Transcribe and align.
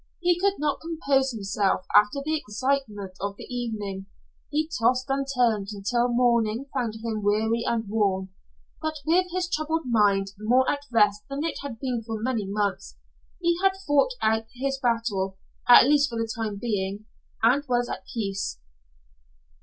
He 0.19 0.39
could 0.39 0.55
not 0.57 0.81
compose 0.81 1.29
himself 1.29 1.85
after 1.95 2.21
the 2.25 2.35
excitement 2.35 3.11
of 3.21 3.35
the 3.37 3.43
evening. 3.55 4.07
He 4.49 4.67
tossed 4.81 5.07
and 5.11 5.27
turned 5.37 5.67
until 5.75 6.07
morning 6.07 6.65
found 6.73 6.95
him 7.03 7.21
weary 7.21 7.63
and 7.67 7.87
worn, 7.87 8.29
but 8.81 8.95
with 9.05 9.27
his 9.29 9.47
troubled 9.47 9.83
mind 9.85 10.31
more 10.39 10.67
at 10.67 10.85
rest 10.91 11.21
than 11.29 11.43
it 11.43 11.59
had 11.61 11.77
been 11.79 12.01
for 12.01 12.19
many 12.19 12.47
months. 12.47 12.97
He 13.41 13.57
had 13.61 13.73
fought 13.85 14.13
out 14.23 14.47
his 14.55 14.79
battle, 14.79 15.37
at 15.69 15.85
least 15.85 16.09
for 16.09 16.15
the 16.17 16.27
time 16.35 16.57
being, 16.57 17.05
and 17.43 17.63
was 17.69 17.87
at 17.87 18.07
peace. 18.11 18.59